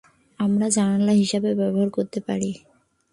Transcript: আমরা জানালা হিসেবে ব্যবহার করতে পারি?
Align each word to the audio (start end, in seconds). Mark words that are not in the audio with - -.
আমরা 0.39 0.67
জানালা 0.69 1.13
হিসেবে 1.13 1.49
ব্যবহার 1.55 1.89
করতে 1.89 2.19
পারি? 2.27 2.51